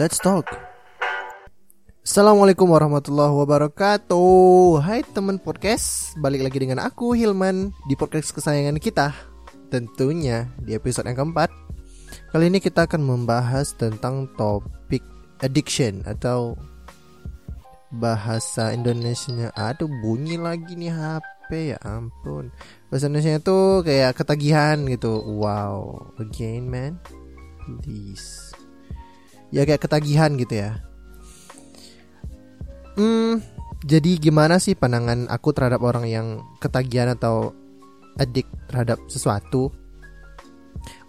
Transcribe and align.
Let's 0.00 0.16
talk. 0.16 0.48
Assalamualaikum 2.00 2.64
warahmatullahi 2.64 3.28
wabarakatuh. 3.28 4.80
Hai 4.80 5.04
teman 5.04 5.36
podcast, 5.36 6.16
balik 6.16 6.48
lagi 6.48 6.64
dengan 6.64 6.80
aku 6.80 7.12
Hilman 7.12 7.76
di 7.84 7.92
podcast 7.92 8.32
kesayangan 8.32 8.80
kita. 8.80 9.12
Tentunya 9.68 10.48
di 10.64 10.72
episode 10.72 11.12
yang 11.12 11.20
keempat. 11.20 11.52
Kali 12.32 12.48
ini 12.48 12.64
kita 12.64 12.88
akan 12.88 13.04
membahas 13.04 13.76
tentang 13.76 14.32
topik 14.40 15.04
addiction 15.44 16.00
atau 16.08 16.56
bahasa 17.92 18.72
Indonesia-nya. 18.72 19.52
Aduh 19.52 19.92
bunyi 20.00 20.40
lagi 20.40 20.72
nih 20.72 20.88
HP 20.88 21.76
ya 21.76 21.78
ampun. 21.84 22.48
Bahasa 22.88 23.12
Indonesia 23.12 23.36
itu 23.36 23.84
kayak 23.84 24.16
ketagihan 24.16 24.88
gitu. 24.88 25.20
Wow, 25.20 26.16
again 26.16 26.72
man. 26.72 26.96
Please 27.84 28.56
ya 29.52 29.68
kayak 29.68 29.84
ketagihan 29.84 30.32
gitu 30.40 30.64
ya. 30.66 30.80
Hmm, 32.96 33.40
jadi 33.84 34.20
gimana 34.20 34.56
sih 34.58 34.76
pandangan 34.76 35.28
aku 35.28 35.52
terhadap 35.52 35.80
orang 35.84 36.08
yang 36.08 36.26
ketagihan 36.58 37.12
atau 37.12 37.52
adik 38.16 38.48
terhadap 38.68 38.98
sesuatu? 39.08 39.72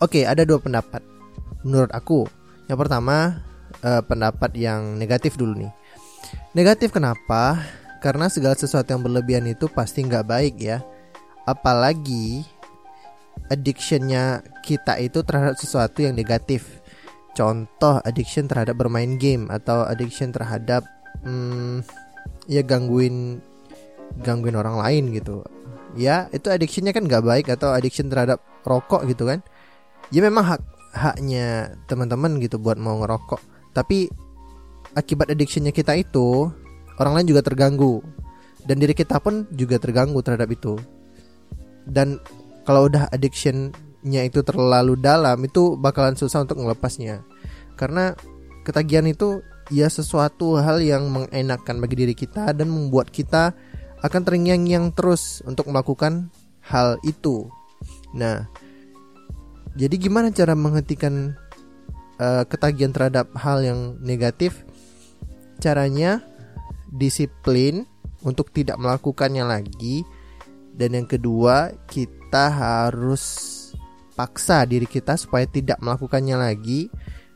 Oke, 0.04 0.28
ada 0.28 0.44
dua 0.44 0.60
pendapat. 0.60 1.00
Menurut 1.64 1.92
aku, 1.96 2.28
yang 2.68 2.80
pertama 2.80 3.40
eh, 3.80 4.04
pendapat 4.04 4.52
yang 4.60 5.00
negatif 5.00 5.40
dulu 5.40 5.56
nih. 5.56 5.72
Negatif 6.52 6.92
kenapa? 6.92 7.64
Karena 8.04 8.28
segala 8.28 8.60
sesuatu 8.60 8.92
yang 8.92 9.04
berlebihan 9.04 9.48
itu 9.48 9.72
pasti 9.72 10.04
nggak 10.04 10.28
baik 10.28 10.56
ya. 10.60 10.84
Apalagi 11.48 12.44
addictionnya 13.48 14.44
kita 14.64 15.00
itu 15.00 15.24
terhadap 15.24 15.56
sesuatu 15.60 16.04
yang 16.04 16.16
negatif 16.16 16.83
contoh 17.34 18.00
addiction 18.06 18.46
terhadap 18.46 18.78
bermain 18.78 19.18
game 19.18 19.50
atau 19.50 19.86
addiction 19.86 20.30
terhadap 20.30 20.86
hmm, 21.26 21.82
ya 22.46 22.62
gangguin 22.62 23.42
gangguin 24.22 24.58
orang 24.58 24.78
lain 24.78 25.04
gitu. 25.14 25.42
Ya 25.94 26.30
itu 26.34 26.50
addictionnya 26.50 26.94
kan 26.94 27.06
nggak 27.06 27.26
baik 27.26 27.46
atau 27.50 27.74
addiction 27.74 28.10
terhadap 28.10 28.42
rokok 28.66 29.06
gitu 29.10 29.30
kan? 29.30 29.42
Ya 30.14 30.22
memang 30.22 30.46
hak 30.46 30.62
haknya 30.94 31.74
teman-teman 31.90 32.38
gitu 32.42 32.62
buat 32.62 32.78
mau 32.78 33.02
ngerokok. 33.02 33.42
Tapi 33.74 34.10
akibat 34.94 35.34
addictionnya 35.34 35.74
kita 35.74 35.98
itu 35.98 36.50
orang 37.02 37.22
lain 37.22 37.28
juga 37.34 37.42
terganggu. 37.46 38.02
Dan 38.64 38.80
diri 38.80 38.96
kita 38.96 39.20
pun 39.20 39.50
juga 39.52 39.76
terganggu 39.82 40.22
terhadap 40.24 40.48
itu. 40.54 40.80
Dan 41.84 42.22
kalau 42.64 42.88
udah 42.88 43.12
addiction 43.12 43.76
nya 44.04 44.28
itu 44.28 44.44
terlalu 44.44 45.00
dalam 45.00 45.40
itu 45.44 45.80
bakalan 45.80 46.16
susah 46.20 46.44
untuk 46.44 46.60
melepasnya 46.60 47.24
karena 47.80 48.16
ketagihan 48.64 49.08
itu 49.08 49.44
ya 49.72 49.88
sesuatu 49.88 50.60
hal 50.60 50.84
yang 50.84 51.08
mengenakan 51.12 51.80
bagi 51.80 51.96
diri 51.96 52.16
kita 52.16 52.52
dan 52.52 52.68
membuat 52.68 53.12
kita 53.12 53.56
akan 54.04 54.22
terngiang-ngiang 54.28 54.92
terus 54.92 55.40
untuk 55.48 55.72
melakukan 55.72 56.28
hal 56.60 57.00
itu. 57.08 57.48
Nah, 58.12 58.48
jadi 59.80 59.96
gimana 59.96 60.36
cara 60.36 60.56
menghentikan 60.60 61.40
uh, 62.20 62.44
ketagihan 62.44 62.92
terhadap 62.92 63.32
hal 63.40 63.64
yang 63.64 63.96
negatif? 64.04 64.68
Caranya 65.64 66.20
disiplin 66.92 67.88
untuk 68.28 68.52
tidak 68.52 68.76
melakukannya 68.76 69.48
lagi 69.48 70.04
dan 70.76 71.00
yang 71.00 71.08
kedua 71.08 71.72
kita 71.88 72.52
harus 72.52 73.24
paksa 74.14 74.66
diri 74.66 74.86
kita 74.86 75.18
supaya 75.18 75.46
tidak 75.50 75.82
melakukannya 75.82 76.38
lagi. 76.38 76.88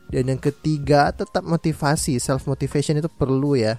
Dan 0.08 0.32
yang 0.32 0.40
ketiga 0.40 1.12
tetap 1.12 1.44
motivasi. 1.44 2.16
Self 2.16 2.48
motivation 2.48 2.96
itu 2.96 3.10
perlu 3.12 3.58
ya. 3.58 3.76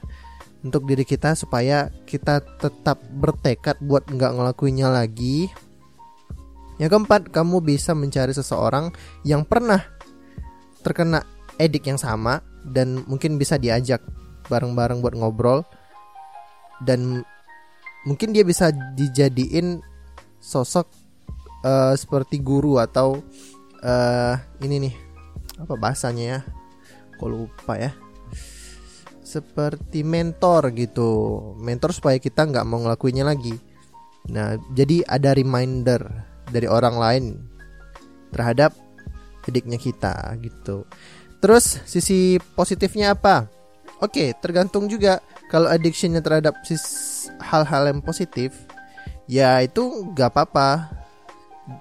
Untuk 0.59 0.85
diri 0.85 1.07
kita 1.07 1.33
supaya 1.33 1.87
kita 2.05 2.43
tetap 2.59 2.99
bertekad 3.15 3.79
buat 3.81 4.05
nggak 4.05 4.31
ngelakuinnya 4.37 4.91
lagi. 4.91 5.49
Yang 6.79 6.95
keempat 6.95 7.31
kamu 7.31 7.59
bisa 7.63 7.91
mencari 7.91 8.31
seseorang 8.31 8.91
yang 9.27 9.43
pernah 9.43 9.83
terkena 10.79 11.23
edik 11.59 11.91
yang 11.91 11.99
sama 11.99 12.39
dan 12.63 13.03
mungkin 13.03 13.35
bisa 13.35 13.59
diajak 13.59 13.99
bareng-bareng 14.47 15.03
buat 15.03 15.15
ngobrol. 15.15 15.63
Dan 16.79 17.23
mungkin 18.07 18.31
dia 18.31 18.47
bisa 18.47 18.71
dijadiin 18.71 19.83
sosok 20.39 20.98
uh, 21.63 21.93
seperti 21.95 22.39
guru 22.39 22.79
atau 22.79 23.19
uh, 23.83 24.35
ini 24.63 24.89
nih 24.89 24.95
apa 25.59 25.75
bahasanya 25.75 26.25
ya? 26.25 26.39
Kok 27.19 27.29
lupa 27.29 27.75
ya? 27.75 27.91
Seperti 29.19 30.01
mentor 30.01 30.71
gitu. 30.73 31.11
Mentor 31.59 31.91
supaya 31.93 32.17
kita 32.17 32.47
nggak 32.47 32.65
mau 32.65 32.79
ngelakuinnya 32.81 33.27
lagi. 33.27 33.53
Nah 34.31 34.55
jadi 34.73 35.03
ada 35.05 35.35
reminder 35.35 36.01
dari 36.49 36.65
orang 36.65 36.95
lain 36.97 37.25
terhadap 38.33 38.73
adiknya 39.45 39.77
kita 39.81 40.37
gitu. 40.41 40.85
Terus 41.41 41.81
sisi 41.85 42.37
positifnya 42.55 43.15
apa? 43.17 43.47
Oke 43.99 44.33
tergantung 44.39 44.87
juga. 44.87 45.19
Kalau 45.49 45.65
addictionnya 45.65 46.21
terhadap 46.21 46.61
hal-hal 47.41 47.89
yang 47.89 48.05
positif 48.05 48.53
ya 49.25 49.61
itu 49.65 50.13
nggak 50.13 50.29
apa-apa 50.29 50.98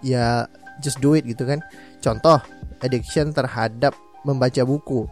ya 0.05 0.47
just 0.83 1.03
do 1.03 1.15
it 1.15 1.27
gitu 1.27 1.45
kan. 1.45 1.63
Contoh 1.99 2.39
addiction 2.83 3.35
terhadap 3.35 3.95
membaca 4.23 4.63
buku. 4.63 5.07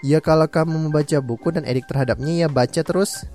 Ya 0.00 0.18
kalau 0.18 0.48
kamu 0.48 0.88
membaca 0.88 1.20
buku 1.20 1.52
dan 1.52 1.68
edik 1.68 1.84
terhadapnya 1.86 2.46
ya 2.46 2.48
baca 2.48 2.80
terus. 2.80 3.28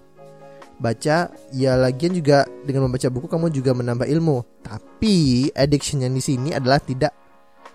Baca 0.75 1.31
ya 1.55 1.79
lagian 1.79 2.11
juga 2.11 2.43
dengan 2.67 2.91
membaca 2.91 3.07
buku 3.07 3.27
kamu 3.31 3.47
juga 3.53 3.71
menambah 3.71 4.09
ilmu. 4.09 4.65
Tapi 4.65 5.47
addiction 5.55 6.03
yang 6.03 6.11
di 6.11 6.23
sini 6.23 6.51
adalah 6.51 6.81
tidak 6.81 7.13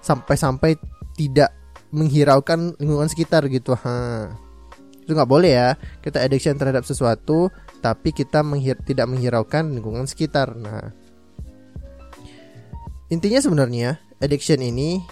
sampai-sampai 0.04 0.76
tidak 1.16 1.52
menghiraukan 1.90 2.76
lingkungan 2.76 3.08
sekitar 3.08 3.46
gitu 3.48 3.74
ha. 3.78 4.28
Itu 5.00 5.16
nggak 5.16 5.30
boleh 5.30 5.52
ya 5.52 5.68
kita 6.04 6.22
addiction 6.22 6.54
terhadap 6.60 6.86
sesuatu 6.86 7.50
tapi 7.80 8.12
kita 8.12 8.44
menghir 8.44 8.78
tidak 8.84 9.08
menghiraukan 9.08 9.72
lingkungan 9.72 10.06
sekitar 10.06 10.54
nah 10.54 10.92
Intinya 13.10 13.42
sebenarnya 13.42 13.98
addiction 14.22 14.62
ini 14.62 15.02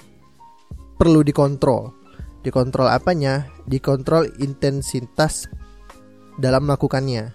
perlu 0.95 1.27
dikontrol. 1.27 1.91
Dikontrol 2.47 2.87
apanya? 2.87 3.51
Dikontrol 3.67 4.31
intensitas 4.39 5.51
dalam 6.39 6.71
melakukannya. 6.71 7.35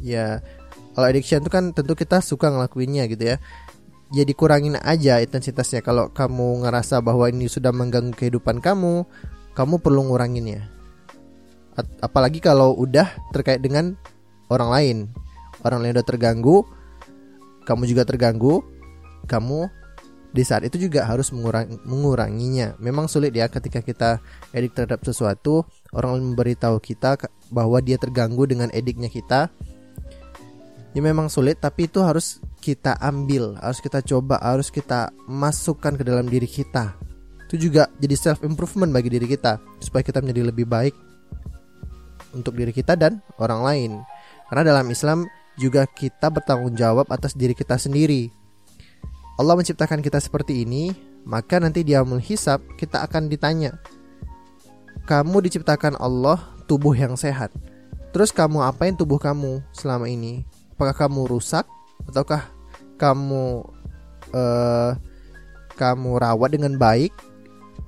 Ya, 0.00 0.40
kalau 0.96 1.06
addiction 1.10 1.44
itu 1.44 1.52
kan 1.52 1.76
tentu 1.76 1.92
kita 1.92 2.24
suka 2.24 2.48
ngelakuinnya 2.48 3.04
gitu 3.12 3.36
ya. 3.36 3.36
Ya 4.14 4.24
dikurangin 4.24 4.80
aja 4.80 5.20
intensitasnya. 5.20 5.84
Kalau 5.84 6.08
kamu 6.08 6.64
ngerasa 6.64 7.04
bahwa 7.04 7.28
ini 7.28 7.44
sudah 7.50 7.74
mengganggu 7.74 8.16
kehidupan 8.16 8.64
kamu, 8.64 9.04
kamu 9.52 9.74
perlu 9.84 10.08
nguranginnya. 10.08 10.70
Apalagi 12.00 12.38
kalau 12.40 12.72
udah 12.78 13.10
terkait 13.34 13.60
dengan 13.60 13.98
orang 14.48 14.70
lain. 14.70 14.96
Orang 15.66 15.82
lain 15.82 15.96
udah 15.96 16.06
terganggu, 16.06 16.62
kamu 17.66 17.88
juga 17.88 18.04
terganggu, 18.04 18.62
kamu 19.24 19.68
di 20.34 20.42
saat 20.42 20.66
itu 20.66 20.90
juga 20.90 21.06
harus 21.06 21.30
mengurang, 21.30 21.78
menguranginya. 21.86 22.74
Memang 22.82 23.06
sulit 23.06 23.30
ya 23.30 23.46
ketika 23.46 23.78
kita 23.78 24.18
edik 24.50 24.74
terhadap 24.74 25.06
sesuatu, 25.06 25.62
orang 25.94 26.18
memberitahu 26.18 26.82
kita 26.82 27.14
bahwa 27.54 27.78
dia 27.78 27.94
terganggu 27.94 28.42
dengan 28.42 28.66
ediknya 28.74 29.06
kita. 29.06 29.46
Ya 30.90 31.00
memang 31.02 31.30
sulit, 31.30 31.62
tapi 31.62 31.86
itu 31.86 32.02
harus 32.02 32.42
kita 32.58 32.98
ambil, 32.98 33.54
harus 33.62 33.78
kita 33.78 34.02
coba, 34.02 34.42
harus 34.42 34.74
kita 34.74 35.14
masukkan 35.30 35.94
ke 35.94 36.02
dalam 36.02 36.26
diri 36.26 36.50
kita. 36.50 36.98
Itu 37.46 37.70
juga 37.70 37.86
jadi 38.02 38.18
self 38.18 38.42
improvement 38.42 38.90
bagi 38.90 39.14
diri 39.14 39.30
kita 39.30 39.62
supaya 39.78 40.02
kita 40.02 40.18
menjadi 40.18 40.50
lebih 40.50 40.66
baik 40.66 40.94
untuk 42.34 42.58
diri 42.58 42.74
kita 42.74 42.98
dan 42.98 43.22
orang 43.38 43.62
lain. 43.62 43.90
Karena 44.50 44.74
dalam 44.74 44.86
Islam 44.90 45.30
juga 45.54 45.86
kita 45.86 46.26
bertanggung 46.26 46.74
jawab 46.74 47.06
atas 47.14 47.38
diri 47.38 47.54
kita 47.54 47.78
sendiri 47.78 48.43
Allah 49.34 49.54
menciptakan 49.58 49.98
kita 49.98 50.22
seperti 50.22 50.62
ini, 50.62 50.94
maka 51.26 51.58
nanti 51.58 51.82
dia 51.82 52.06
menghisap, 52.06 52.62
kita 52.78 53.02
akan 53.02 53.26
ditanya. 53.26 53.74
Kamu 55.04 55.42
diciptakan 55.42 55.98
Allah 55.98 56.38
tubuh 56.70 56.94
yang 56.94 57.18
sehat. 57.18 57.50
Terus 58.14 58.30
kamu 58.30 58.62
apain 58.62 58.94
tubuh 58.94 59.18
kamu 59.18 59.58
selama 59.74 60.06
ini? 60.06 60.46
Apakah 60.78 60.94
kamu 61.06 61.26
rusak 61.26 61.66
ataukah 62.06 62.46
kamu 62.94 63.66
uh, 64.30 64.92
kamu 65.74 66.10
rawat 66.22 66.54
dengan 66.54 66.78
baik 66.78 67.10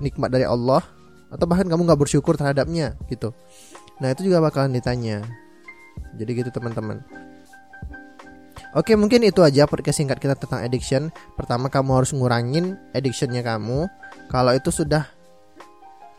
nikmat 0.02 0.34
dari 0.34 0.44
Allah 0.44 0.82
atau 1.30 1.46
bahkan 1.46 1.66
kamu 1.66 1.86
nggak 1.86 2.00
bersyukur 2.02 2.34
terhadapnya 2.34 2.98
gitu. 3.06 3.30
Nah, 4.02 4.12
itu 4.12 4.28
juga 4.28 4.44
bakalan 4.44 4.76
ditanya. 4.76 5.24
Jadi 6.18 6.30
gitu 6.42 6.50
teman-teman. 6.52 7.00
Oke 8.76 8.92
mungkin 8.92 9.24
itu 9.24 9.40
aja 9.40 9.64
podcast 9.64 10.04
singkat 10.04 10.20
kita 10.20 10.36
tentang 10.36 10.60
addiction 10.60 11.08
Pertama 11.32 11.72
kamu 11.72 11.96
harus 11.96 12.12
ngurangin 12.12 12.76
addictionnya 12.92 13.40
kamu 13.40 13.88
Kalau 14.28 14.52
itu 14.52 14.68
sudah 14.68 15.16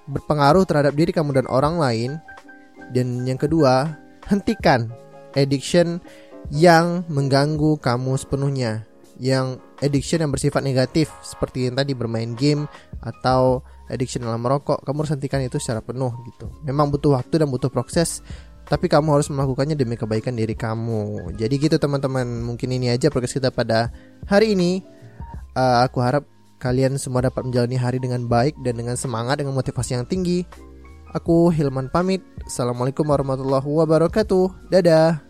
berpengaruh 0.07 0.63
terhadap 0.63 0.95
diri 0.95 1.11
kamu 1.11 1.43
dan 1.43 1.45
orang 1.51 1.77
lain. 1.77 2.11
Dan 2.95 3.27
yang 3.27 3.35
kedua, 3.35 3.91
hentikan 4.31 4.87
addiction 5.35 5.99
yang 6.49 7.03
mengganggu 7.11 7.77
kamu 7.83 8.15
sepenuhnya. 8.15 8.87
Yang 9.19 9.59
addiction 9.83 10.23
yang 10.23 10.31
bersifat 10.31 10.63
negatif 10.63 11.11
seperti 11.19 11.67
yang 11.67 11.75
tadi 11.75 11.91
bermain 11.91 12.37
game 12.37 12.65
atau 13.03 13.61
addiction 13.91 14.23
dalam 14.23 14.39
merokok, 14.39 14.83
kamu 14.83 15.03
harus 15.03 15.13
hentikan 15.15 15.43
itu 15.43 15.59
secara 15.59 15.83
penuh 15.83 16.13
gitu. 16.31 16.47
Memang 16.63 16.93
butuh 16.93 17.19
waktu 17.19 17.43
dan 17.43 17.49
butuh 17.51 17.67
proses, 17.67 18.21
tapi 18.67 18.91
kamu 18.91 19.19
harus 19.19 19.31
melakukannya 19.31 19.79
demi 19.79 19.95
kebaikan 19.95 20.35
diri 20.35 20.53
kamu. 20.53 21.33
Jadi 21.39 21.53
gitu 21.55 21.75
teman-teman, 21.79 22.27
mungkin 22.43 22.69
ini 22.75 22.91
aja 22.91 23.07
progres 23.07 23.35
kita 23.35 23.51
pada 23.51 23.91
hari 24.27 24.53
ini. 24.55 24.83
Uh, 25.57 25.81
aku 25.87 26.03
harap 26.03 26.27
kalian 26.61 26.99
semua 27.01 27.25
dapat 27.25 27.47
menjalani 27.47 27.77
hari 27.79 27.97
dengan 27.97 28.27
baik 28.27 28.53
dan 28.61 28.77
dengan 28.77 28.99
semangat 28.99 29.41
dengan 29.41 29.55
motivasi 29.55 29.97
yang 29.97 30.05
tinggi. 30.05 30.43
Aku 31.15 31.49
Hilman 31.49 31.87
pamit. 31.87 32.19
Assalamualaikum 32.43 33.07
warahmatullahi 33.07 33.63
wabarakatuh. 33.63 34.69
Dadah. 34.69 35.26